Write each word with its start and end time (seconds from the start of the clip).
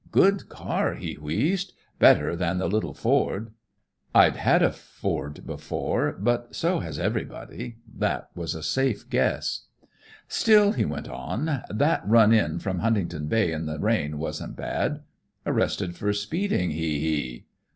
"'Good 0.11 0.49
car,' 0.49 0.95
he 0.95 1.13
wheezed, 1.13 1.73
'better 1.99 2.35
than 2.35 2.57
the 2.57 2.67
little 2.67 2.95
Ford.' 2.95 3.51
"I'd 4.15 4.35
had 4.35 4.63
a 4.63 4.71
Ford 4.71 5.45
before, 5.45 6.13
but 6.13 6.55
so 6.55 6.79
has 6.79 6.97
everybody; 6.97 7.77
that 7.99 8.31
was 8.33 8.55
a 8.55 8.63
safe 8.63 9.07
guess. 9.11 9.65
"'Still,' 10.27 10.71
he 10.71 10.85
went 10.85 11.07
on, 11.07 11.61
'that 11.69 12.09
run 12.09 12.33
in 12.33 12.57
from 12.57 12.79
Huntington 12.79 13.27
Bay 13.27 13.51
in 13.51 13.67
the 13.67 13.77
rain 13.77 14.17
wasn't 14.17 14.55
bad. 14.55 15.03
Arrested 15.45 15.95
for 15.95 16.11
speeding, 16.13 16.71
he 16.71 16.99
he.' 16.99 17.45